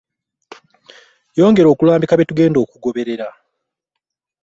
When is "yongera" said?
1.39-1.67